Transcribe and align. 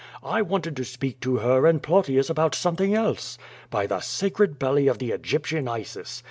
I 0.23 0.41
wanted 0.41 0.75
to 0.77 0.83
speak 0.83 1.19
to 1.19 1.35
her 1.37 1.67
and 1.67 1.79
Plautius 1.83 2.27
about 2.31 2.55
something 2.55 2.95
else! 2.95 3.37
By 3.69 3.85
the 3.85 3.99
sacred 3.99 4.57
belly 4.57 4.87
of 4.87 4.97
the 4.97 5.11
Egyptian 5.11 5.67
Isis! 5.67 6.19